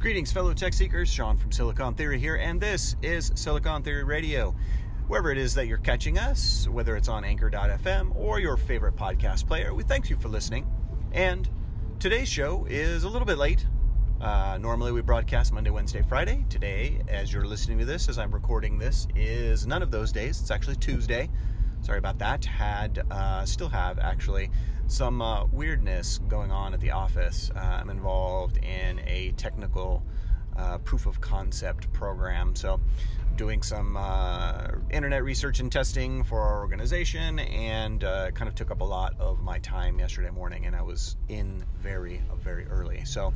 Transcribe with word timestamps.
Greetings, 0.00 0.32
fellow 0.32 0.54
tech 0.54 0.72
seekers. 0.72 1.12
Sean 1.12 1.36
from 1.36 1.52
Silicon 1.52 1.92
Theory 1.92 2.18
here, 2.18 2.36
and 2.36 2.58
this 2.58 2.96
is 3.02 3.32
Silicon 3.34 3.82
Theory 3.82 4.02
Radio. 4.02 4.54
Wherever 5.08 5.30
it 5.30 5.36
is 5.36 5.52
that 5.56 5.66
you're 5.66 5.76
catching 5.76 6.18
us, 6.18 6.66
whether 6.68 6.96
it's 6.96 7.08
on 7.08 7.22
Anchor.fm 7.22 8.16
or 8.16 8.40
your 8.40 8.56
favorite 8.56 8.96
podcast 8.96 9.46
player, 9.46 9.74
we 9.74 9.82
thank 9.82 10.08
you 10.08 10.16
for 10.16 10.30
listening. 10.30 10.66
And 11.12 11.46
today's 11.98 12.30
show 12.30 12.64
is 12.64 13.04
a 13.04 13.10
little 13.10 13.26
bit 13.26 13.36
late. 13.36 13.66
Uh, 14.22 14.56
normally 14.58 14.90
we 14.90 15.02
broadcast 15.02 15.52
Monday, 15.52 15.68
Wednesday, 15.68 16.00
Friday. 16.00 16.46
Today, 16.48 17.02
as 17.06 17.30
you're 17.30 17.44
listening 17.44 17.78
to 17.80 17.84
this, 17.84 18.08
as 18.08 18.18
I'm 18.18 18.32
recording 18.32 18.78
this, 18.78 19.06
is 19.14 19.66
none 19.66 19.82
of 19.82 19.90
those 19.90 20.12
days. 20.12 20.40
It's 20.40 20.50
actually 20.50 20.76
Tuesday. 20.76 21.28
Sorry 21.82 21.98
about 21.98 22.18
that. 22.18 22.44
Had, 22.44 23.02
uh, 23.10 23.44
still 23.44 23.68
have 23.68 23.98
actually 23.98 24.50
some 24.86 25.22
uh, 25.22 25.44
weirdness 25.46 26.18
going 26.28 26.50
on 26.50 26.74
at 26.74 26.80
the 26.80 26.90
office. 26.90 27.50
Uh, 27.54 27.58
I'm 27.58 27.90
involved 27.90 28.58
in 28.58 29.00
a 29.06 29.32
technical 29.36 30.02
uh, 30.56 30.78
proof 30.78 31.06
of 31.06 31.20
concept 31.20 31.92
program. 31.92 32.54
So, 32.54 32.80
doing 33.36 33.62
some 33.62 33.96
uh, 33.96 34.68
internet 34.90 35.24
research 35.24 35.60
and 35.60 35.72
testing 35.72 36.24
for 36.24 36.40
our 36.40 36.60
organization, 36.60 37.38
and 37.38 38.04
uh, 38.04 38.30
kind 38.32 38.48
of 38.48 38.54
took 38.54 38.70
up 38.70 38.80
a 38.80 38.84
lot 38.84 39.14
of 39.18 39.40
my 39.40 39.58
time 39.60 39.98
yesterday 39.98 40.30
morning, 40.30 40.66
and 40.66 40.76
I 40.76 40.82
was 40.82 41.16
in 41.28 41.64
very, 41.78 42.20
very 42.36 42.66
early. 42.66 43.04
So, 43.04 43.32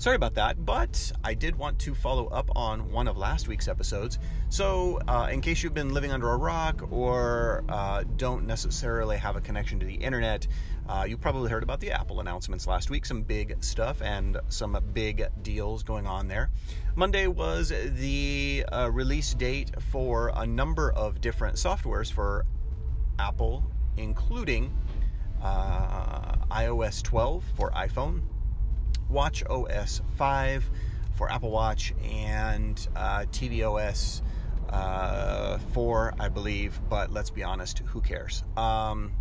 Sorry 0.00 0.16
about 0.16 0.32
that, 0.36 0.64
but 0.64 1.12
I 1.22 1.34
did 1.34 1.54
want 1.54 1.78
to 1.80 1.94
follow 1.94 2.28
up 2.28 2.48
on 2.56 2.90
one 2.90 3.06
of 3.06 3.18
last 3.18 3.48
week's 3.48 3.68
episodes. 3.68 4.18
So, 4.48 4.98
uh, 5.06 5.28
in 5.30 5.42
case 5.42 5.62
you've 5.62 5.74
been 5.74 5.92
living 5.92 6.10
under 6.10 6.30
a 6.30 6.38
rock 6.38 6.90
or 6.90 7.64
uh, 7.68 8.04
don't 8.16 8.46
necessarily 8.46 9.18
have 9.18 9.36
a 9.36 9.42
connection 9.42 9.78
to 9.78 9.84
the 9.84 9.92
internet, 9.92 10.46
uh, 10.88 11.04
you 11.06 11.18
probably 11.18 11.50
heard 11.50 11.62
about 11.62 11.80
the 11.80 11.90
Apple 11.90 12.20
announcements 12.20 12.66
last 12.66 12.88
week. 12.88 13.04
Some 13.04 13.20
big 13.20 13.62
stuff 13.62 14.00
and 14.00 14.38
some 14.48 14.78
big 14.94 15.26
deals 15.42 15.82
going 15.82 16.06
on 16.06 16.28
there. 16.28 16.48
Monday 16.96 17.26
was 17.26 17.68
the 17.68 18.64
uh, 18.72 18.90
release 18.90 19.34
date 19.34 19.70
for 19.90 20.32
a 20.34 20.46
number 20.46 20.92
of 20.92 21.20
different 21.20 21.56
softwares 21.56 22.10
for 22.10 22.46
Apple, 23.18 23.70
including 23.98 24.74
uh, 25.42 26.36
iOS 26.50 27.02
12 27.02 27.44
for 27.54 27.70
iPhone 27.72 28.22
Watch 29.10 29.42
OS 29.44 30.00
5 30.16 30.70
for 31.14 31.30
Apple 31.30 31.50
Watch 31.50 31.92
and 32.04 32.88
uh, 32.94 33.24
tvOS 33.32 34.22
uh, 34.68 35.58
4, 35.72 36.14
I 36.18 36.28
believe. 36.28 36.80
But 36.88 37.10
let's 37.12 37.30
be 37.30 37.42
honest, 37.42 37.80
who 37.80 38.00
cares? 38.00 38.44
Um, 38.56 39.12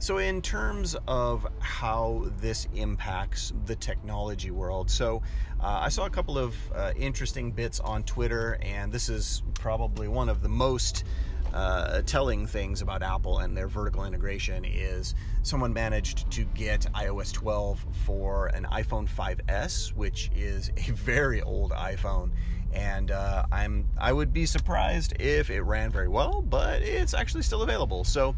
so, 0.00 0.18
in 0.18 0.42
terms 0.42 0.96
of 1.08 1.46
how 1.58 2.26
this 2.40 2.68
impacts 2.74 3.52
the 3.66 3.74
technology 3.74 4.52
world, 4.52 4.88
so 4.90 5.22
uh, 5.60 5.80
I 5.82 5.88
saw 5.88 6.06
a 6.06 6.10
couple 6.10 6.38
of 6.38 6.54
uh, 6.72 6.92
interesting 6.96 7.50
bits 7.50 7.80
on 7.80 8.04
Twitter, 8.04 8.58
and 8.62 8.92
this 8.92 9.08
is 9.08 9.42
probably 9.54 10.06
one 10.06 10.28
of 10.28 10.40
the 10.40 10.48
most 10.48 11.04
uh, 11.54 12.02
telling 12.02 12.46
things 12.46 12.82
about 12.82 13.02
Apple 13.02 13.38
and 13.38 13.56
their 13.56 13.68
vertical 13.68 14.04
integration 14.04 14.64
is 14.64 15.14
someone 15.42 15.72
managed 15.72 16.30
to 16.32 16.44
get 16.44 16.82
iOS 16.94 17.32
12 17.32 17.84
for 18.04 18.46
an 18.48 18.66
iPhone 18.72 19.08
5s, 19.08 19.94
which 19.94 20.30
is 20.34 20.70
a 20.76 20.92
very 20.92 21.42
old 21.42 21.72
iPhone, 21.72 22.30
and 22.72 23.10
uh, 23.10 23.44
I'm 23.50 23.86
I 23.98 24.12
would 24.12 24.32
be 24.32 24.46
surprised 24.46 25.20
if 25.20 25.50
it 25.50 25.62
ran 25.62 25.90
very 25.90 26.08
well, 26.08 26.42
but 26.42 26.82
it's 26.82 27.14
actually 27.14 27.42
still 27.42 27.62
available. 27.62 28.04
So. 28.04 28.34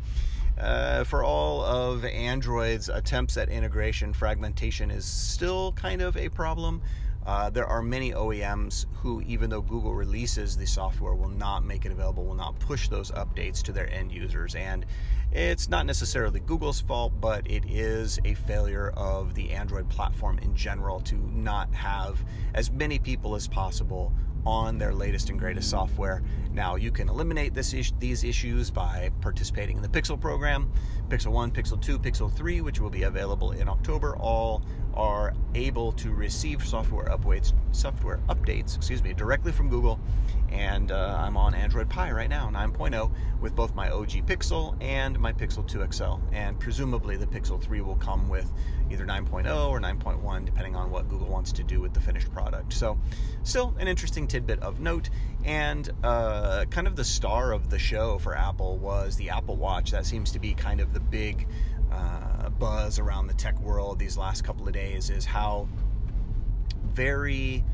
Uh, 0.58 1.04
for 1.04 1.24
all 1.24 1.62
of 1.62 2.04
Android's 2.04 2.90
attempts 2.90 3.38
at 3.38 3.48
integration, 3.48 4.12
fragmentation 4.12 4.90
is 4.90 5.06
still 5.06 5.72
kind 5.72 6.02
of 6.02 6.18
a 6.18 6.28
problem. 6.28 6.82
Uh, 7.26 7.50
there 7.50 7.66
are 7.66 7.82
many 7.82 8.12
OEMs 8.12 8.86
who, 8.94 9.20
even 9.22 9.50
though 9.50 9.60
Google 9.60 9.94
releases 9.94 10.56
the 10.56 10.66
software, 10.66 11.14
will 11.14 11.28
not 11.28 11.64
make 11.64 11.84
it 11.84 11.92
available, 11.92 12.24
will 12.24 12.34
not 12.34 12.58
push 12.58 12.88
those 12.88 13.10
updates 13.12 13.62
to 13.62 13.72
their 13.72 13.92
end 13.92 14.10
users. 14.10 14.54
And 14.54 14.86
it's 15.32 15.68
not 15.68 15.86
necessarily 15.86 16.40
Google's 16.40 16.80
fault, 16.80 17.12
but 17.20 17.48
it 17.48 17.64
is 17.68 18.18
a 18.24 18.34
failure 18.34 18.90
of 18.96 19.34
the 19.34 19.50
Android 19.52 19.88
platform 19.88 20.38
in 20.38 20.54
general 20.56 21.00
to 21.00 21.16
not 21.16 21.72
have 21.74 22.24
as 22.54 22.70
many 22.70 22.98
people 22.98 23.34
as 23.34 23.46
possible 23.46 24.12
on 24.46 24.78
their 24.78 24.94
latest 24.94 25.30
and 25.30 25.38
greatest 25.38 25.70
software. 25.70 26.22
Now, 26.52 26.76
you 26.76 26.90
can 26.90 27.08
eliminate 27.08 27.54
this 27.54 27.72
is- 27.72 27.92
these 27.98 28.24
issues 28.24 28.70
by 28.70 29.10
participating 29.20 29.76
in 29.76 29.82
the 29.82 29.88
Pixel 29.88 30.20
program. 30.20 30.70
Pixel 31.08 31.32
1, 31.32 31.50
Pixel 31.50 31.80
2, 31.80 31.98
Pixel 31.98 32.30
3, 32.30 32.60
which 32.60 32.80
will 32.80 32.90
be 32.90 33.02
available 33.02 33.52
in 33.52 33.68
October, 33.68 34.16
all 34.16 34.62
are 34.94 35.34
able 35.54 35.92
to 35.92 36.10
receive 36.10 36.64
software 36.64 37.06
updates, 37.06 37.52
software 37.72 38.20
updates, 38.28 38.76
excuse 38.76 39.02
me, 39.02 39.12
directly 39.12 39.52
from 39.52 39.68
Google. 39.68 39.98
And 40.50 40.90
uh, 40.90 41.16
I'm 41.18 41.36
on 41.36 41.54
Android 41.54 41.88
Pie 41.88 42.10
right 42.10 42.28
now, 42.28 42.50
9.0, 42.52 43.12
with 43.40 43.54
both 43.54 43.74
my 43.74 43.90
OG 43.90 44.26
Pixel 44.26 44.76
and 44.82 45.18
my 45.18 45.32
Pixel 45.32 45.66
2 45.66 45.86
XL. 45.92 46.14
And 46.32 46.58
presumably 46.58 47.16
the 47.16 47.26
Pixel 47.26 47.60
3 47.60 47.80
will 47.82 47.96
come 47.96 48.28
with 48.28 48.50
either 48.90 49.06
9.0 49.06 49.68
or 49.68 49.80
9.1, 49.80 50.44
depending 50.44 50.74
on 50.74 50.90
what 50.90 51.08
Google 51.08 51.28
wants 51.28 51.52
to 51.52 51.62
do 51.62 51.80
with 51.80 51.94
the 51.94 52.00
finished 52.00 52.30
product. 52.32 52.72
So, 52.72 52.98
still 53.44 53.74
an 53.78 53.86
interesting 53.88 54.26
tidbit 54.26 54.60
of 54.60 54.80
note. 54.80 55.10
And 55.44 55.88
uh, 56.02 56.64
kind 56.70 56.86
of 56.86 56.96
the 56.96 57.04
star 57.04 57.52
of 57.52 57.70
the 57.70 57.78
show 57.78 58.18
for 58.18 58.36
Apple 58.36 58.78
was 58.78 59.16
the 59.16 59.30
Apple 59.30 59.56
Watch. 59.56 59.92
That 59.92 60.06
seems 60.06 60.32
to 60.32 60.38
be 60.38 60.54
kind 60.54 60.80
of 60.80 60.92
the 60.92 61.00
big 61.00 61.46
uh, 61.92 62.50
buzz 62.50 62.98
around 62.98 63.26
the 63.26 63.34
tech 63.34 63.58
world 63.60 63.98
these 63.98 64.16
last 64.16 64.42
couple 64.42 64.66
of 64.66 64.72
days 64.72 65.10
is 65.10 65.24
how 65.24 65.68
very 66.84 67.64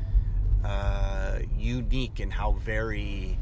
uh, 0.67 1.39
unique 1.57 2.19
and 2.19 2.31
how 2.31 2.51
very 2.51 3.37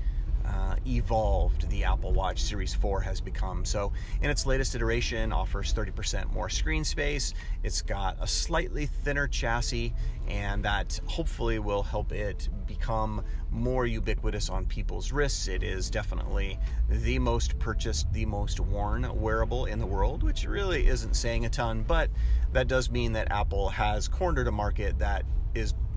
uh, 0.47 0.75
evolved 0.85 1.67
the 1.69 1.83
Apple 1.83 2.13
Watch 2.13 2.39
Series 2.39 2.73
4 2.73 3.01
has 3.01 3.19
become. 3.19 3.65
So, 3.65 3.91
in 4.21 4.29
its 4.29 4.45
latest 4.45 4.75
iteration, 4.75 5.33
offers 5.33 5.73
30% 5.73 6.31
more 6.31 6.49
screen 6.49 6.83
space. 6.83 7.33
It's 7.63 7.81
got 7.81 8.17
a 8.19 8.27
slightly 8.27 8.85
thinner 8.85 9.27
chassis, 9.27 9.93
and 10.27 10.63
that 10.63 10.99
hopefully 11.07 11.57
will 11.57 11.81
help 11.81 12.11
it 12.11 12.49
become 12.67 13.23
more 13.49 13.87
ubiquitous 13.87 14.49
on 14.49 14.65
people's 14.65 15.11
wrists. 15.11 15.47
It 15.47 15.63
is 15.63 15.89
definitely 15.89 16.59
the 16.89 17.17
most 17.17 17.57
purchased, 17.57 18.11
the 18.13 18.25
most 18.25 18.59
worn 18.59 19.09
wearable 19.19 19.65
in 19.65 19.79
the 19.79 19.87
world, 19.87 20.21
which 20.21 20.45
really 20.45 20.87
isn't 20.87 21.15
saying 21.15 21.45
a 21.45 21.49
ton, 21.49 21.83
but 21.87 22.11
that 22.53 22.67
does 22.67 22.91
mean 22.91 23.13
that 23.13 23.31
Apple 23.31 23.69
has 23.69 24.07
cornered 24.07 24.47
a 24.47 24.51
market 24.51 24.99
that 24.99 25.25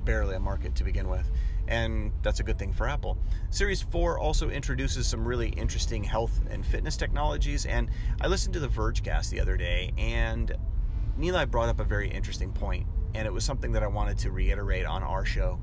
barely 0.08 0.36
a 0.36 0.40
market 0.40 0.74
to 0.74 0.84
begin 0.84 1.06
with 1.06 1.30
and 1.66 2.12
that's 2.22 2.40
a 2.40 2.42
good 2.42 2.58
thing 2.58 2.72
for 2.72 2.88
Apple. 2.88 3.18
Series 3.50 3.82
4 3.82 4.18
also 4.18 4.48
introduces 4.48 5.06
some 5.06 5.22
really 5.22 5.50
interesting 5.50 6.02
health 6.02 6.40
and 6.48 6.64
fitness 6.64 6.96
technologies, 6.96 7.66
and 7.66 7.90
I 8.22 8.26
listened 8.26 8.54
to 8.54 8.60
the 8.60 8.68
Vergecast 8.68 9.28
the 9.28 9.38
other 9.38 9.58
day, 9.58 9.92
and 9.98 10.56
Nilay 11.18 11.50
brought 11.50 11.68
up 11.68 11.78
a 11.78 11.84
very 11.84 12.10
interesting 12.10 12.52
point, 12.52 12.86
and 13.14 13.26
it 13.26 13.30
was 13.30 13.44
something 13.44 13.72
that 13.72 13.82
I 13.82 13.86
wanted 13.86 14.16
to 14.20 14.30
reiterate 14.30 14.86
on 14.86 15.02
our 15.02 15.26
show, 15.26 15.60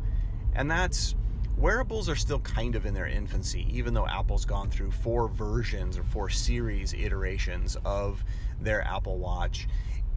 and 0.54 0.70
that's 0.70 1.16
wearables 1.58 2.08
are 2.08 2.16
still 2.16 2.40
kind 2.42 2.76
of 2.76 2.86
in 2.86 2.94
their 2.94 3.08
infancy, 3.08 3.66
even 3.72 3.96
though 3.96 4.06
Apple's 4.06 4.46
gone 4.46 4.70
through 4.70 4.92
four 4.92 5.28
versions 5.28 5.98
or 5.98 6.04
four 6.04 6.30
series 6.30 6.94
iterations 6.94 7.78
of 7.84 8.24
their 8.62 8.84
Apple 8.84 9.18
Watch 9.18 9.68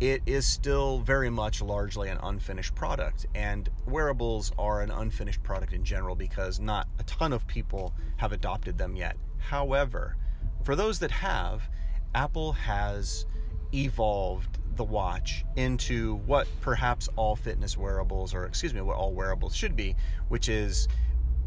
it 0.01 0.23
is 0.27 0.47
still 0.47 1.01
very 1.01 1.31
much 1.31 1.61
largely 1.61 2.09
an 2.09 2.19
unfinished 2.23 2.75
product. 2.75 3.27
And 3.35 3.69
wearables 3.87 4.53
are 4.59 4.83
an 4.83 4.91
unfinished 4.91 5.43
product 5.43 5.73
in 5.73 5.85
general 5.85 6.15
because 6.15 6.61
not 6.61 6.89
a 6.99 7.03
ton 7.05 7.33
of 7.33 7.47
people 7.47 7.95
have 8.17 8.33
adopted 8.33 8.79
them 8.79 8.95
yet. 8.95 9.17
However, 9.39 10.17
for 10.63 10.77
those 10.77 10.99
that 11.01 11.11
have, 11.11 11.69
Apple 12.15 12.53
has 12.53 13.27
evolved 13.75 14.59
the 14.77 14.85
watch 14.85 15.45
into 15.57 16.17
what 16.27 16.47
perhaps 16.61 17.09
all 17.17 17.35
fitness 17.35 17.77
wearables, 17.77 18.33
or 18.33 18.47
excuse 18.47 18.73
me, 18.73 18.81
what 18.81 18.97
all 18.97 19.13
wearables 19.13 19.55
should 19.55 19.75
be, 19.75 19.97
which 20.29 20.49
is 20.49 20.87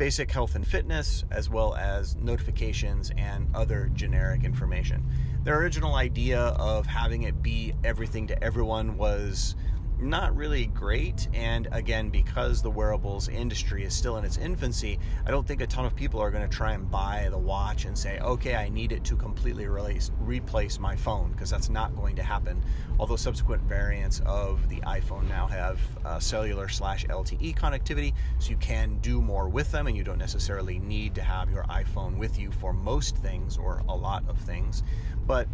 basic 0.02 0.32
health 0.32 0.56
and 0.56 0.68
fitness, 0.68 1.26
as 1.30 1.48
well 1.48 1.76
as 1.76 2.16
notifications 2.16 3.12
and 3.18 3.48
other 3.54 3.88
generic 3.94 4.44
information. 4.44 5.06
Their 5.44 5.60
original 5.60 5.94
idea 5.94 6.40
of 6.40 6.88
having 6.88 7.22
it 7.22 7.44
be 7.44 7.76
everything 7.84 8.26
to 8.26 8.44
everyone 8.44 8.98
was 8.98 9.54
not 10.02 10.36
really 10.36 10.66
great. 10.68 11.28
And 11.34 11.68
again, 11.72 12.10
because 12.10 12.62
the 12.62 12.72
wearables 12.72 13.30
industry 13.30 13.84
is 13.84 13.94
still 13.94 14.18
in 14.18 14.26
its 14.26 14.38
infancy, 14.38 15.00
I 15.26 15.32
don't 15.32 15.48
think 15.48 15.62
a 15.62 15.68
ton 15.68 15.86
of 15.86 15.96
people 15.96 16.20
are 16.20 16.32
going 16.32 16.48
to 16.48 16.56
try 16.56 16.74
and 16.74 16.90
buy 16.90 17.28
the 17.30 17.38
watch 17.38 17.86
and 17.86 17.98
say, 17.98 18.20
okay, 18.20 18.56
I 18.56 18.70
need 18.70 18.92
it 18.92 19.04
to 19.06 19.16
completely 19.16 19.68
replace, 19.68 20.12
replace 20.20 20.80
my 20.80 20.96
phone, 20.96 21.32
because 21.32 21.50
that's 21.50 21.70
not 21.70 21.96
going 21.96 22.16
to 22.16 22.24
happen. 22.24 22.64
Although 23.00 23.16
subsequent 23.16 23.62
variants 23.64 24.22
of 24.26 24.68
the 24.70 24.82
iPhone 24.82 25.28
now 25.30 25.48
have 25.48 25.80
uh, 26.04 26.20
cellular 26.20 26.68
slash 26.68 27.06
LTE 27.06 27.56
connectivity, 27.56 28.14
so 28.40 28.50
you 28.50 28.58
can 28.58 28.98
do 29.00 29.22
more 29.22 29.50
with 29.50 29.72
them, 29.72 29.88
and 29.88 29.96
you 29.96 30.04
don't 30.04 30.18
necessarily 30.18 30.80
need 30.80 31.16
to 31.16 31.22
have 31.22 31.52
your 31.52 31.64
iPhone 31.66 32.18
with 32.18 32.40
you 32.40 32.52
for 32.52 32.74
most 32.74 33.18
things 33.18 33.58
or 33.58 33.84
a 33.88 33.96
lot 33.96 34.28
of 34.28 34.38
things. 34.40 34.84
But 35.28 35.48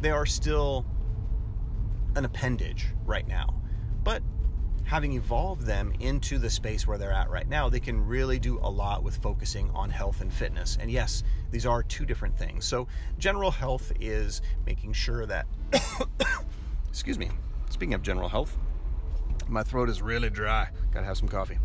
they 0.00 0.10
are 0.10 0.26
still 0.26 0.84
an 2.16 2.24
appendage 2.24 2.88
right 3.06 3.26
now. 3.26 3.61
But 4.04 4.22
having 4.84 5.12
evolved 5.12 5.62
them 5.62 5.92
into 6.00 6.38
the 6.38 6.50
space 6.50 6.86
where 6.86 6.98
they're 6.98 7.12
at 7.12 7.30
right 7.30 7.48
now, 7.48 7.68
they 7.68 7.80
can 7.80 8.04
really 8.04 8.38
do 8.38 8.58
a 8.58 8.68
lot 8.68 9.02
with 9.02 9.16
focusing 9.16 9.70
on 9.70 9.90
health 9.90 10.20
and 10.20 10.32
fitness. 10.32 10.76
And 10.80 10.90
yes, 10.90 11.22
these 11.50 11.66
are 11.66 11.82
two 11.82 12.04
different 12.04 12.36
things. 12.36 12.64
So, 12.64 12.88
general 13.18 13.50
health 13.50 13.92
is 14.00 14.42
making 14.66 14.92
sure 14.92 15.24
that, 15.26 15.46
excuse 16.88 17.18
me, 17.18 17.30
speaking 17.70 17.94
of 17.94 18.02
general 18.02 18.28
health, 18.28 18.56
my 19.48 19.62
throat 19.62 19.88
is 19.88 20.02
really 20.02 20.30
dry. 20.30 20.68
Gotta 20.92 21.06
have 21.06 21.16
some 21.16 21.28
coffee. 21.28 21.58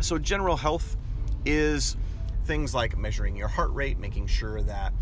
So, 0.00 0.18
general 0.18 0.56
health 0.56 0.96
is 1.44 1.96
things 2.44 2.74
like 2.74 2.96
measuring 2.96 3.36
your 3.36 3.48
heart 3.48 3.72
rate, 3.72 3.98
making 3.98 4.26
sure 4.28 4.62
that 4.62 4.92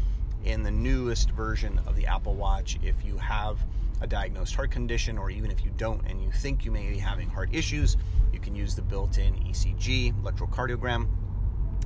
in 0.44 0.62
the 0.62 0.70
newest 0.70 1.30
version 1.30 1.80
of 1.86 1.96
the 1.96 2.06
Apple 2.06 2.34
Watch, 2.34 2.78
if 2.82 3.04
you 3.04 3.16
have 3.18 3.58
a 4.02 4.06
diagnosed 4.06 4.54
heart 4.54 4.70
condition, 4.70 5.16
or 5.16 5.30
even 5.30 5.50
if 5.50 5.64
you 5.64 5.70
don't 5.76 6.04
and 6.06 6.22
you 6.22 6.30
think 6.30 6.64
you 6.64 6.70
may 6.70 6.90
be 6.90 6.98
having 6.98 7.30
heart 7.30 7.48
issues, 7.52 7.96
you 8.32 8.40
can 8.40 8.54
use 8.54 8.74
the 8.74 8.82
built 8.82 9.16
in 9.18 9.34
ECG, 9.34 10.12
electrocardiogram. 10.22 11.06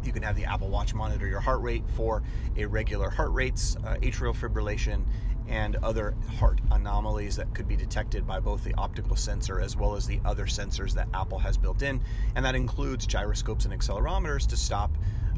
You 0.02 0.12
can 0.12 0.22
have 0.22 0.36
the 0.36 0.44
Apple 0.44 0.68
Watch 0.68 0.94
monitor 0.94 1.26
your 1.26 1.40
heart 1.40 1.60
rate 1.60 1.84
for 1.94 2.22
irregular 2.56 3.10
heart 3.10 3.32
rates, 3.32 3.76
uh, 3.84 3.96
atrial 3.96 4.34
fibrillation, 4.34 5.04
and 5.48 5.76
other 5.76 6.14
heart 6.38 6.60
anomalies 6.70 7.36
that 7.36 7.52
could 7.54 7.68
be 7.68 7.76
detected 7.76 8.26
by 8.26 8.40
both 8.40 8.64
the 8.64 8.74
optical 8.74 9.14
sensor 9.14 9.60
as 9.60 9.76
well 9.76 9.94
as 9.94 10.06
the 10.06 10.20
other 10.24 10.46
sensors 10.46 10.92
that 10.94 11.08
Apple 11.14 11.38
has 11.38 11.56
built 11.56 11.82
in. 11.82 12.00
And 12.34 12.44
that 12.44 12.54
includes 12.54 13.06
gyroscopes 13.06 13.64
and 13.64 13.74
accelerometers 13.74 14.46
to 14.48 14.56
stop, 14.56 14.90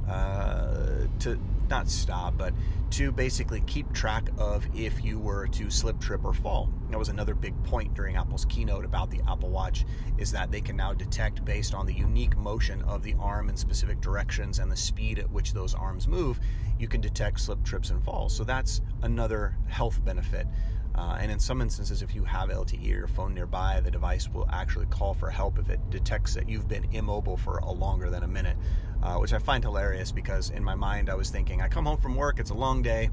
uh, 0.09 1.07
to 1.21 1.39
not 1.69 1.89
stop, 1.89 2.37
but 2.37 2.53
to 2.91 3.13
basically 3.13 3.61
keep 3.63 3.93
track 3.93 4.31
of 4.39 4.67
if 4.75 5.05
you 5.05 5.19
were 5.19 5.47
to 5.49 5.71
slip, 5.71 6.01
trip, 6.01 6.25
or 6.25 6.33
fall. 6.33 6.71
That 6.91 6.99
was 6.99 7.11
another 7.11 7.35
big 7.35 7.63
point 7.65 7.95
during 7.95 8.17
Apple's 8.17 8.47
keynote 8.47 8.85
about 8.85 9.11
the 9.11 9.21
Apple 9.29 9.51
Watch 9.51 9.85
is 10.17 10.33
that 10.33 10.51
they 10.51 10.61
can 10.61 10.77
now 10.77 10.95
detect 10.95 11.45
based 11.45 11.75
on 11.75 11.87
the 11.87 11.93
unique 11.93 12.37
motion 12.37 12.83
of 12.83 13.03
the 13.03 13.15
arm 13.21 13.51
in 13.51 13.57
specific 13.57 14.01
directions 14.01 14.59
and 14.59 14.73
the 14.73 14.77
speed 14.77 15.19
at 15.19 15.31
which 15.31 15.53
those 15.53 15.75
arms 15.75 16.09
move, 16.09 16.41
you 16.79 16.89
can 16.89 17.01
detect 17.01 17.41
slip, 17.41 17.63
trips, 17.63 17.91
and 17.91 18.03
falls. 18.03 18.35
So 18.35 18.45
that's 18.45 18.81
another 19.03 19.57
health 19.67 20.03
benefit. 20.05 20.47
Uh, 20.95 21.17
and 21.21 21.31
in 21.31 21.39
some 21.39 21.63
instances, 21.63 22.03
if 22.03 22.15
you 22.15 22.25
have 22.25 22.49
LTE 22.49 22.83
or 22.83 22.99
your 22.99 23.07
phone 23.07 23.33
nearby, 23.33 23.81
the 23.85 23.91
device 23.91 24.29
will 24.29 24.49
actually 24.51 24.87
call 24.87 25.15
for 25.15 25.31
help 25.31 25.59
if 25.59 25.69
it 25.69 25.79
detects 25.91 26.35
that 26.35 26.49
you've 26.49 26.67
been 26.67 26.89
immobile 26.93 27.37
for 27.37 27.59
a 27.59 27.71
longer 27.71 28.11
than 28.11 28.25
a 28.25 28.29
minute 28.29 28.57
uh, 29.03 29.17
which 29.17 29.33
I 29.33 29.39
find 29.39 29.63
hilarious 29.63 30.13
because 30.13 30.51
in 30.51 30.63
my 30.63 30.75
mind 30.75 31.11
I 31.11 31.15
was 31.15 31.31
thinking, 31.31 31.63
I 31.63 31.69
come 31.69 31.87
home 31.87 31.99
from 31.99 32.15
work, 32.15 32.39
it's 32.39 32.51
a 32.51 32.55
long 32.55 32.83
day, 32.83 33.11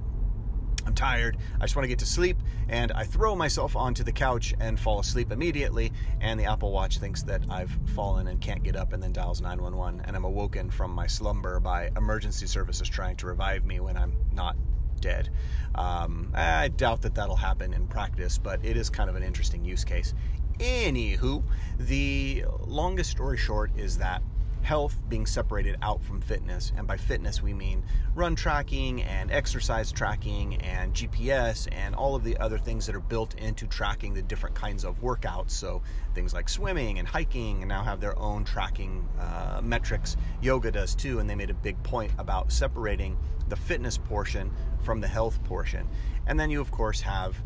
I'm 0.85 0.93
tired, 0.93 1.37
I 1.59 1.63
just 1.63 1.75
want 1.75 1.85
to 1.85 1.87
get 1.87 1.99
to 1.99 2.05
sleep, 2.05 2.37
and 2.69 2.91
I 2.91 3.03
throw 3.03 3.35
myself 3.35 3.75
onto 3.75 4.03
the 4.03 4.11
couch 4.11 4.53
and 4.59 4.79
fall 4.79 4.99
asleep 4.99 5.31
immediately. 5.31 5.91
And 6.21 6.39
the 6.39 6.45
Apple 6.45 6.71
Watch 6.71 6.99
thinks 6.99 7.23
that 7.23 7.41
I've 7.49 7.75
fallen 7.95 8.27
and 8.27 8.39
can't 8.39 8.63
get 8.63 8.75
up 8.75 8.93
and 8.93 9.01
then 9.01 9.11
dials 9.11 9.41
911, 9.41 10.01
and 10.05 10.15
I'm 10.15 10.25
awoken 10.25 10.69
from 10.69 10.91
my 10.91 11.07
slumber 11.07 11.59
by 11.59 11.89
emergency 11.97 12.45
services 12.45 12.87
trying 12.87 13.15
to 13.17 13.27
revive 13.27 13.65
me 13.65 13.79
when 13.79 13.97
I'm 13.97 14.13
not 14.31 14.55
dead. 14.99 15.29
Um, 15.73 16.31
I 16.35 16.67
doubt 16.67 17.01
that 17.01 17.15
that'll 17.15 17.35
happen 17.35 17.73
in 17.73 17.87
practice, 17.87 18.37
but 18.37 18.63
it 18.63 18.77
is 18.77 18.89
kind 18.89 19.09
of 19.09 19.15
an 19.15 19.23
interesting 19.23 19.65
use 19.65 19.83
case. 19.83 20.13
Anywho, 20.59 21.43
the 21.79 22.45
longest 22.61 23.09
story 23.09 23.37
short 23.37 23.71
is 23.75 23.97
that 23.97 24.21
health 24.65 24.99
being 25.07 25.27
separated 25.27 25.77
out 25.83 26.03
from 26.03 26.19
fitness. 26.19 26.73
And 26.75 26.87
by 26.87 26.97
fitness, 26.97 27.41
we 27.41 27.53
mean 27.53 27.83
run 28.15 28.35
tracking 28.35 29.03
and 29.03 29.31
exercise 29.31 29.91
tracking 29.91 30.55
and 30.55 30.91
GPS 30.91 31.67
and 31.71 31.93
all 31.93 32.15
of 32.15 32.23
the 32.23 32.35
other 32.37 32.57
things 32.57 32.87
that 32.87 32.95
are 32.95 32.99
built 32.99 33.35
into 33.35 33.67
tracking 33.67 34.15
the 34.15 34.23
different 34.23 34.55
kinds 34.55 34.83
of 34.83 35.01
workouts. 35.01 35.51
So 35.51 35.83
things 36.15 36.33
like 36.33 36.49
swimming 36.49 36.97
and 36.97 37.07
hiking 37.07 37.61
and 37.61 37.69
now 37.69 37.83
have 37.83 38.01
their 38.01 38.17
own 38.17 38.43
tracking 38.43 39.07
uh, 39.19 39.61
metrics. 39.63 40.17
Yoga 40.41 40.71
does 40.71 40.95
too, 40.95 41.19
and 41.19 41.29
they 41.29 41.35
made 41.35 41.51
a 41.51 41.55
big 41.55 41.81
point 41.83 42.11
about 42.17 42.51
separating 42.51 43.17
the 43.47 43.55
fitness 43.55 43.99
portion 43.99 44.51
from 44.81 44.99
the 44.99 45.07
health 45.07 45.43
portion. 45.43 45.87
And 46.25 46.39
then 46.39 46.49
you, 46.49 46.59
of 46.59 46.71
course, 46.71 47.01
have 47.01 47.39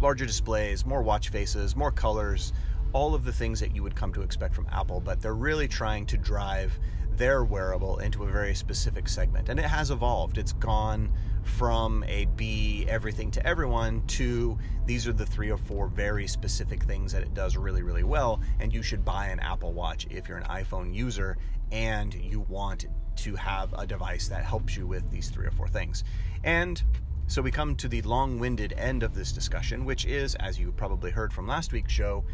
larger 0.00 0.26
displays, 0.26 0.84
more 0.84 1.02
watch 1.02 1.30
faces, 1.30 1.74
more 1.74 1.90
colors, 1.90 2.52
all 2.92 3.14
of 3.14 3.24
the 3.24 3.32
things 3.32 3.60
that 3.60 3.74
you 3.74 3.82
would 3.82 3.94
come 3.94 4.12
to 4.14 4.22
expect 4.22 4.54
from 4.54 4.66
Apple, 4.72 5.00
but 5.00 5.20
they're 5.20 5.34
really 5.34 5.68
trying 5.68 6.06
to 6.06 6.16
drive 6.16 6.78
their 7.18 7.44
wearable 7.44 7.98
into 7.98 8.24
a 8.24 8.30
very 8.30 8.54
specific 8.54 9.08
segment. 9.08 9.48
And 9.48 9.58
it 9.58 9.64
has 9.64 9.90
evolved. 9.90 10.38
It's 10.38 10.52
gone 10.52 11.12
from 11.42 12.04
a 12.06 12.26
be 12.36 12.86
everything 12.88 13.30
to 13.32 13.44
everyone 13.46 14.06
to 14.06 14.58
these 14.86 15.08
are 15.08 15.12
the 15.12 15.26
three 15.26 15.50
or 15.50 15.56
four 15.56 15.88
very 15.88 16.26
specific 16.26 16.82
things 16.84 17.12
that 17.12 17.22
it 17.22 17.34
does 17.34 17.56
really, 17.56 17.82
really 17.82 18.04
well. 18.04 18.40
And 18.60 18.72
you 18.72 18.82
should 18.82 19.04
buy 19.04 19.26
an 19.26 19.40
Apple 19.40 19.72
Watch 19.72 20.06
if 20.10 20.28
you're 20.28 20.38
an 20.38 20.44
iPhone 20.44 20.94
user 20.94 21.36
and 21.72 22.14
you 22.14 22.40
want 22.48 22.86
to 23.16 23.34
have 23.34 23.72
a 23.76 23.86
device 23.86 24.28
that 24.28 24.44
helps 24.44 24.76
you 24.76 24.86
with 24.86 25.10
these 25.10 25.28
three 25.28 25.46
or 25.46 25.50
four 25.50 25.68
things. 25.68 26.04
And 26.44 26.82
so 27.26 27.42
we 27.42 27.50
come 27.50 27.74
to 27.76 27.88
the 27.88 28.00
long 28.02 28.38
winded 28.38 28.72
end 28.78 29.02
of 29.02 29.14
this 29.14 29.32
discussion, 29.32 29.84
which 29.84 30.06
is, 30.06 30.34
as 30.36 30.58
you 30.58 30.72
probably 30.72 31.10
heard 31.10 31.32
from 31.32 31.46
last 31.46 31.72
week's 31.72 31.92
show, 31.92 32.24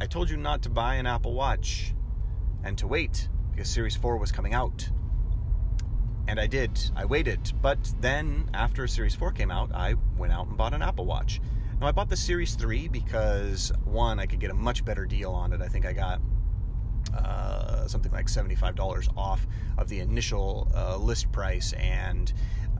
I 0.00 0.06
told 0.06 0.30
you 0.30 0.36
not 0.36 0.62
to 0.62 0.70
buy 0.70 0.96
an 0.96 1.06
Apple 1.06 1.34
Watch 1.34 1.94
and 2.64 2.76
to 2.78 2.86
wait 2.86 3.28
because 3.50 3.68
Series 3.68 3.96
4 3.96 4.16
was 4.16 4.32
coming 4.32 4.54
out. 4.54 4.88
And 6.28 6.38
I 6.38 6.46
did. 6.46 6.78
I 6.94 7.04
waited. 7.04 7.52
But 7.60 7.92
then, 8.00 8.48
after 8.54 8.86
Series 8.86 9.14
4 9.14 9.32
came 9.32 9.50
out, 9.50 9.72
I 9.74 9.94
went 10.16 10.32
out 10.32 10.46
and 10.46 10.56
bought 10.56 10.74
an 10.74 10.82
Apple 10.82 11.04
Watch. 11.04 11.40
Now, 11.80 11.88
I 11.88 11.92
bought 11.92 12.08
the 12.08 12.16
Series 12.16 12.54
3 12.54 12.88
because, 12.88 13.72
one, 13.84 14.20
I 14.20 14.26
could 14.26 14.38
get 14.38 14.50
a 14.50 14.54
much 14.54 14.84
better 14.84 15.04
deal 15.04 15.32
on 15.32 15.52
it. 15.52 15.60
I 15.60 15.68
think 15.68 15.84
I 15.84 15.92
got 15.92 16.20
uh, 17.14 17.86
something 17.86 18.12
like 18.12 18.26
$75 18.26 19.08
off 19.16 19.46
of 19.78 19.88
the 19.88 20.00
initial 20.00 20.68
uh, 20.74 20.96
list 20.96 21.30
price, 21.32 21.72
and 21.74 22.32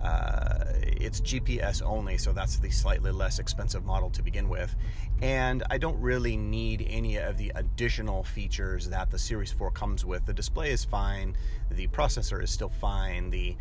uh, 0.02 0.64
it's 0.82 1.20
GPS 1.20 1.82
only, 1.82 2.18
so 2.18 2.32
that's 2.32 2.56
the 2.56 2.70
slightly 2.70 3.12
less 3.12 3.38
expensive 3.38 3.84
model 3.84 4.10
to 4.10 4.22
begin 4.22 4.48
with. 4.48 4.74
And 5.20 5.62
I 5.70 5.78
don't 5.78 6.00
really 6.00 6.36
need 6.36 6.86
any 6.90 7.16
of 7.16 7.38
the 7.38 7.52
additional 7.54 8.24
features 8.24 8.88
that 8.88 9.10
the 9.10 9.18
Series 9.18 9.52
4 9.52 9.70
comes 9.70 10.04
with. 10.04 10.26
The 10.26 10.32
display 10.34 10.70
is 10.70 10.84
fine, 10.84 11.36
the 11.70 11.86
processor 11.88 12.42
is 12.42 12.50
still 12.50 12.68
fine, 12.68 13.30
the 13.30 13.56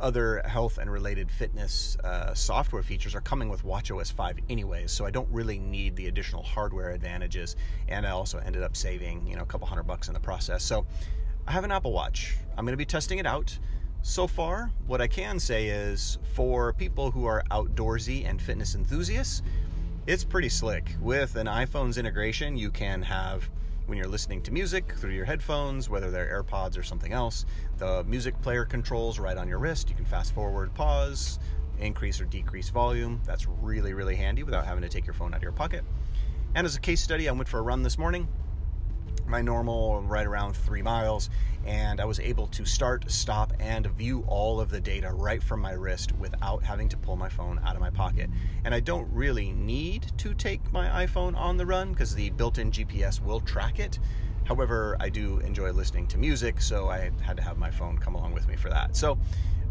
other 0.00 0.42
health 0.46 0.78
and 0.78 0.90
related 0.90 1.30
fitness 1.30 1.96
uh, 2.02 2.34
software 2.34 2.82
features 2.82 3.14
are 3.14 3.20
coming 3.20 3.48
with 3.48 3.64
WatchOS 3.64 4.12
5 4.12 4.38
anyways, 4.48 4.90
so 4.90 5.04
I 5.04 5.10
don't 5.10 5.28
really 5.30 5.58
need 5.58 5.94
the 5.94 6.06
additional 6.06 6.42
hardware 6.42 6.90
advantages. 6.90 7.56
And 7.88 8.06
I 8.06 8.10
also 8.10 8.38
ended 8.38 8.62
up 8.62 8.76
saving, 8.76 9.26
you 9.26 9.36
know, 9.36 9.42
a 9.42 9.46
couple 9.46 9.66
hundred 9.66 9.84
bucks 9.84 10.08
in 10.08 10.14
the 10.14 10.20
process. 10.20 10.64
So 10.64 10.86
I 11.46 11.52
have 11.52 11.64
an 11.64 11.70
Apple 11.70 11.92
Watch. 11.92 12.36
I'm 12.56 12.64
going 12.64 12.72
to 12.72 12.78
be 12.78 12.86
testing 12.86 13.18
it 13.18 13.26
out. 13.26 13.56
So 14.02 14.26
far, 14.26 14.70
what 14.86 15.02
I 15.02 15.06
can 15.06 15.38
say 15.38 15.68
is 15.68 16.18
for 16.32 16.72
people 16.72 17.10
who 17.10 17.26
are 17.26 17.42
outdoorsy 17.50 18.26
and 18.26 18.40
fitness 18.40 18.74
enthusiasts, 18.74 19.42
it's 20.06 20.24
pretty 20.24 20.48
slick. 20.48 20.96
With 21.00 21.36
an 21.36 21.46
iPhone's 21.46 21.98
integration, 21.98 22.56
you 22.56 22.70
can 22.70 23.02
have 23.02 23.50
when 23.90 23.98
you're 23.98 24.06
listening 24.06 24.40
to 24.40 24.52
music 24.52 24.94
through 24.98 25.10
your 25.10 25.24
headphones, 25.24 25.90
whether 25.90 26.12
they're 26.12 26.44
AirPods 26.44 26.78
or 26.78 26.82
something 26.84 27.12
else, 27.12 27.44
the 27.78 28.04
music 28.04 28.40
player 28.40 28.64
controls 28.64 29.18
right 29.18 29.36
on 29.36 29.48
your 29.48 29.58
wrist. 29.58 29.90
You 29.90 29.96
can 29.96 30.04
fast 30.04 30.32
forward, 30.32 30.72
pause, 30.74 31.40
increase 31.80 32.20
or 32.20 32.24
decrease 32.24 32.68
volume. 32.68 33.20
That's 33.26 33.48
really, 33.48 33.92
really 33.92 34.14
handy 34.14 34.44
without 34.44 34.64
having 34.64 34.82
to 34.82 34.88
take 34.88 35.06
your 35.06 35.14
phone 35.14 35.34
out 35.34 35.38
of 35.38 35.42
your 35.42 35.50
pocket. 35.50 35.84
And 36.54 36.64
as 36.64 36.76
a 36.76 36.80
case 36.80 37.02
study, 37.02 37.28
I 37.28 37.32
went 37.32 37.48
for 37.48 37.58
a 37.58 37.62
run 37.62 37.82
this 37.82 37.98
morning 37.98 38.28
my 39.26 39.42
normal 39.42 40.02
right 40.02 40.26
around 40.26 40.56
three 40.56 40.82
miles, 40.82 41.30
and 41.64 42.00
I 42.00 42.04
was 42.04 42.18
able 42.20 42.48
to 42.48 42.64
start, 42.64 43.10
stop, 43.10 43.49
and 43.60 43.86
view 43.86 44.24
all 44.26 44.60
of 44.60 44.70
the 44.70 44.80
data 44.80 45.12
right 45.12 45.42
from 45.42 45.60
my 45.60 45.72
wrist 45.72 46.12
without 46.18 46.64
having 46.64 46.88
to 46.88 46.96
pull 46.96 47.16
my 47.16 47.28
phone 47.28 47.60
out 47.64 47.74
of 47.76 47.80
my 47.80 47.90
pocket. 47.90 48.30
And 48.64 48.74
I 48.74 48.80
don't 48.80 49.08
really 49.12 49.52
need 49.52 50.10
to 50.18 50.34
take 50.34 50.72
my 50.72 51.06
iPhone 51.06 51.36
on 51.36 51.56
the 51.56 51.66
run 51.66 51.92
because 51.92 52.14
the 52.14 52.30
built 52.30 52.58
in 52.58 52.72
GPS 52.72 53.22
will 53.22 53.40
track 53.40 53.78
it. 53.78 53.98
However, 54.44 54.96
I 54.98 55.10
do 55.10 55.38
enjoy 55.40 55.70
listening 55.70 56.06
to 56.08 56.18
music, 56.18 56.60
so 56.60 56.88
I 56.88 57.10
had 57.20 57.36
to 57.36 57.42
have 57.42 57.58
my 57.58 57.70
phone 57.70 57.98
come 57.98 58.14
along 58.14 58.32
with 58.32 58.48
me 58.48 58.56
for 58.56 58.70
that. 58.70 58.96
So, 58.96 59.18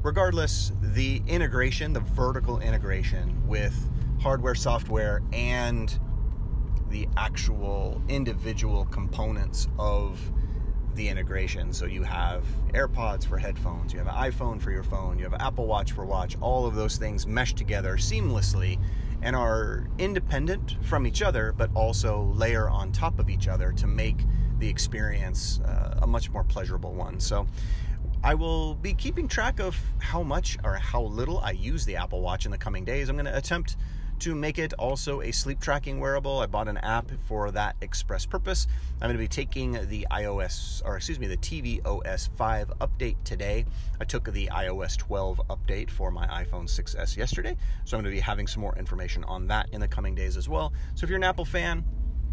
regardless, 0.03 0.71
the 0.81 1.21
integration, 1.27 1.91
the 1.91 1.99
vertical 1.99 2.59
integration 2.59 3.45
with 3.47 3.89
hardware, 4.21 4.55
software, 4.55 5.21
and 5.33 5.99
the 6.89 7.07
actual 7.17 8.01
individual 8.07 8.85
components 8.85 9.67
of 9.77 10.19
the 10.99 11.07
integration. 11.07 11.71
So 11.71 11.85
you 11.85 12.03
have 12.03 12.43
AirPods 12.73 13.25
for 13.25 13.37
headphones, 13.37 13.93
you 13.93 13.99
have 13.99 14.07
an 14.09 14.15
iPhone 14.15 14.61
for 14.61 14.69
your 14.69 14.83
phone, 14.83 15.17
you 15.17 15.23
have 15.23 15.31
an 15.31 15.39
Apple 15.39 15.65
Watch 15.65 15.93
for 15.93 16.05
watch. 16.05 16.35
All 16.41 16.65
of 16.65 16.75
those 16.75 16.97
things 16.97 17.25
mesh 17.25 17.53
together 17.53 17.95
seamlessly 17.95 18.77
and 19.21 19.33
are 19.33 19.87
independent 19.97 20.75
from 20.81 21.07
each 21.07 21.21
other, 21.21 21.53
but 21.57 21.69
also 21.73 22.33
layer 22.35 22.69
on 22.69 22.91
top 22.91 23.17
of 23.17 23.29
each 23.29 23.47
other 23.47 23.71
to 23.71 23.87
make 23.87 24.17
the 24.59 24.67
experience 24.67 25.61
uh, 25.61 25.99
a 26.01 26.07
much 26.07 26.31
more 26.31 26.43
pleasurable 26.43 26.93
one. 26.93 27.17
So 27.21 27.47
I 28.21 28.35
will 28.35 28.75
be 28.75 28.93
keeping 28.93 29.29
track 29.29 29.61
of 29.61 29.77
how 29.99 30.21
much 30.21 30.57
or 30.65 30.75
how 30.75 31.03
little 31.03 31.39
I 31.39 31.51
use 31.51 31.85
the 31.85 31.95
Apple 31.95 32.19
Watch 32.19 32.43
in 32.43 32.51
the 32.51 32.57
coming 32.57 32.83
days. 32.83 33.07
I'm 33.07 33.15
going 33.15 33.25
to 33.25 33.37
attempt 33.37 33.77
to 34.19 34.35
make 34.35 34.59
it 34.59 34.73
also 34.73 35.21
a 35.21 35.31
sleep 35.31 35.59
tracking 35.59 35.99
wearable. 35.99 36.39
I 36.39 36.45
bought 36.45 36.67
an 36.67 36.77
app 36.77 37.09
for 37.27 37.51
that 37.51 37.75
express 37.81 38.25
purpose. 38.25 38.67
I'm 38.95 39.07
going 39.07 39.13
to 39.13 39.17
be 39.17 39.27
taking 39.27 39.73
the 39.87 40.05
iOS, 40.11 40.81
or 40.85 40.97
excuse 40.97 41.19
me, 41.19 41.27
the 41.27 41.37
tvOS 41.37 42.29
5 42.35 42.73
update 42.79 43.15
today. 43.23 43.65
I 43.99 44.05
took 44.05 44.31
the 44.31 44.47
iOS 44.47 44.97
12 44.97 45.41
update 45.49 45.89
for 45.89 46.11
my 46.11 46.27
iPhone 46.27 46.65
6s 46.65 47.15
yesterday, 47.17 47.55
so 47.85 47.97
I'm 47.97 48.03
going 48.03 48.13
to 48.13 48.17
be 48.17 48.21
having 48.21 48.47
some 48.47 48.61
more 48.61 48.77
information 48.77 49.23
on 49.23 49.47
that 49.47 49.69
in 49.71 49.79
the 49.79 49.87
coming 49.87 50.15
days 50.15 50.37
as 50.37 50.49
well. 50.49 50.73
So 50.95 51.05
if 51.05 51.09
you're 51.09 51.17
an 51.17 51.23
Apple 51.23 51.45
fan, 51.45 51.85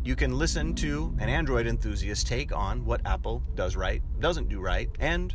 you 0.05 0.15
can 0.15 0.39
listen 0.39 0.75
to 0.77 1.15
an 1.19 1.29
Android 1.29 1.67
enthusiast 1.67 2.27
take 2.27 2.55
on 2.55 2.85
what 2.85 3.01
Apple 3.05 3.43
does 3.55 3.77
right, 3.77 4.03
doesn't 4.21 4.49
do 4.49 4.61
right, 4.61 4.89
and 5.01 5.35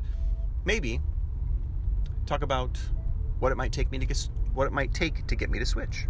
maybe 0.66 1.02
talk 2.26 2.42
about 2.42 2.80
what 3.40 3.52
it 3.52 3.56
might 3.56 3.72
take 3.72 3.92
me 3.92 3.98
to 3.98 4.06
get 4.06 4.30
what 4.54 4.68
it 4.68 4.74
might 4.74 4.94
take 4.94 5.26
to 5.28 5.36
get 5.36 5.50
me 5.50 5.60
to 5.60 5.66
switch. 5.66 6.08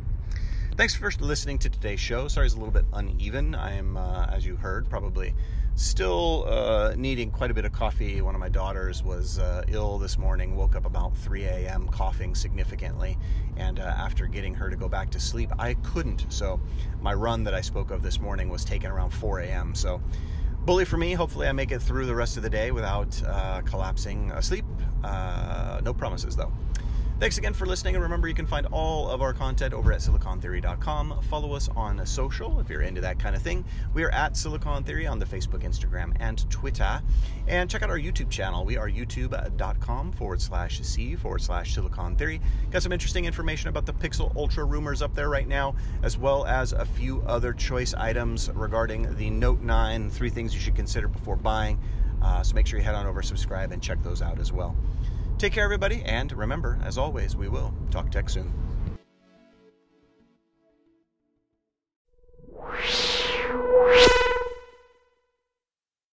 Thanks 0.81 0.95
for 0.95 1.11
listening 1.19 1.59
to 1.59 1.69
today's 1.69 1.99
show. 1.99 2.27
Sorry, 2.27 2.47
it's 2.47 2.55
a 2.55 2.57
little 2.57 2.73
bit 2.73 2.85
uneven. 2.91 3.53
I 3.53 3.73
am, 3.73 3.97
uh, 3.97 4.25
as 4.31 4.47
you 4.47 4.55
heard, 4.55 4.89
probably 4.89 5.35
still 5.75 6.45
uh, 6.47 6.95
needing 6.97 7.29
quite 7.29 7.51
a 7.51 7.53
bit 7.53 7.65
of 7.65 7.71
coffee. 7.71 8.19
One 8.19 8.33
of 8.33 8.41
my 8.41 8.49
daughters 8.49 9.03
was 9.03 9.37
uh, 9.37 9.63
ill 9.67 9.99
this 9.99 10.17
morning, 10.17 10.55
woke 10.55 10.75
up 10.75 10.87
about 10.87 11.15
3 11.15 11.43
a.m. 11.43 11.87
coughing 11.89 12.33
significantly, 12.33 13.19
and 13.57 13.79
uh, 13.79 13.83
after 13.83 14.25
getting 14.25 14.55
her 14.55 14.71
to 14.71 14.75
go 14.75 14.89
back 14.89 15.11
to 15.11 15.19
sleep, 15.19 15.51
I 15.59 15.75
couldn't. 15.75 16.25
So 16.29 16.59
my 16.99 17.13
run 17.13 17.43
that 17.43 17.53
I 17.53 17.61
spoke 17.61 17.91
of 17.91 18.01
this 18.01 18.19
morning 18.19 18.49
was 18.49 18.65
taken 18.65 18.89
around 18.89 19.11
4 19.11 19.41
a.m. 19.41 19.75
So 19.75 20.01
bully 20.65 20.85
for 20.85 20.97
me. 20.97 21.13
Hopefully, 21.13 21.47
I 21.47 21.51
make 21.51 21.71
it 21.71 21.83
through 21.83 22.07
the 22.07 22.15
rest 22.15 22.37
of 22.37 22.43
the 22.43 22.49
day 22.49 22.71
without 22.71 23.21
uh, 23.27 23.61
collapsing 23.65 24.31
asleep. 24.31 24.65
Uh, 25.03 25.79
no 25.83 25.93
promises, 25.93 26.35
though. 26.35 26.51
Thanks 27.21 27.37
again 27.37 27.53
for 27.53 27.67
listening, 27.67 27.93
and 27.93 28.01
remember 28.01 28.27
you 28.27 28.33
can 28.33 28.47
find 28.47 28.65
all 28.71 29.07
of 29.07 29.21
our 29.21 29.31
content 29.31 29.75
over 29.75 29.93
at 29.93 29.99
silicontheory.com. 29.99 31.21
Follow 31.29 31.53
us 31.53 31.69
on 31.75 32.03
social 32.03 32.59
if 32.59 32.67
you're 32.67 32.81
into 32.81 32.99
that 33.01 33.19
kind 33.19 33.35
of 33.35 33.43
thing. 33.43 33.63
We 33.93 34.03
are 34.03 34.09
at 34.09 34.35
Silicon 34.35 34.83
Theory 34.83 35.05
on 35.05 35.19
the 35.19 35.25
Facebook, 35.27 35.61
Instagram, 35.61 36.15
and 36.19 36.49
Twitter. 36.49 36.99
And 37.47 37.69
check 37.69 37.83
out 37.83 37.91
our 37.91 37.99
YouTube 37.99 38.31
channel. 38.31 38.65
We 38.65 38.75
are 38.75 38.89
youtube.com 38.89 40.13
forward 40.13 40.41
slash 40.41 40.81
C 40.81 41.15
forward 41.15 41.43
slash 41.43 41.75
Silicon 41.75 42.15
Theory. 42.15 42.41
Got 42.71 42.81
some 42.81 42.91
interesting 42.91 43.25
information 43.25 43.69
about 43.69 43.85
the 43.85 43.93
Pixel 43.93 44.35
Ultra 44.35 44.65
rumors 44.65 45.03
up 45.03 45.13
there 45.13 45.29
right 45.29 45.47
now, 45.47 45.75
as 46.01 46.17
well 46.17 46.47
as 46.47 46.73
a 46.73 46.85
few 46.85 47.21
other 47.27 47.53
choice 47.53 47.93
items 47.93 48.49
regarding 48.49 49.15
the 49.17 49.29
Note 49.29 49.61
9, 49.61 50.09
three 50.09 50.31
things 50.31 50.55
you 50.55 50.59
should 50.59 50.75
consider 50.75 51.07
before 51.07 51.35
buying. 51.35 51.79
Uh, 52.23 52.41
so 52.41 52.55
make 52.55 52.65
sure 52.65 52.79
you 52.79 52.85
head 52.85 52.95
on 52.95 53.05
over, 53.05 53.21
subscribe, 53.21 53.71
and 53.71 53.79
check 53.79 54.01
those 54.01 54.23
out 54.23 54.39
as 54.39 54.51
well. 54.51 54.75
Take 55.41 55.53
care, 55.53 55.63
everybody, 55.63 56.03
and 56.05 56.31
remember, 56.33 56.77
as 56.83 56.99
always, 56.99 57.35
we 57.35 57.47
will 57.47 57.73
talk 57.89 58.11
tech 58.11 58.29
soon. 58.29 58.70